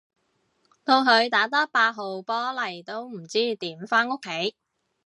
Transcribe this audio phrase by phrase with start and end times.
[0.83, 4.55] 到佢打得八號波嚟都唔知點返屋企